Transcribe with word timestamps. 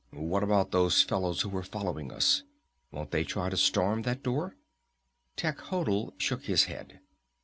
"What 0.09 0.41
about 0.41 0.71
those 0.71 1.03
fellows 1.03 1.41
who 1.41 1.49
were 1.49 1.61
following 1.61 2.11
us? 2.11 2.41
Won't 2.89 3.11
they 3.11 3.23
try 3.23 3.51
to 3.51 3.55
storm 3.55 4.01
that 4.01 4.23
door?" 4.23 4.55
Techotl 5.37 6.13
shook 6.17 6.45
his 6.45 6.63
head. 6.63 7.01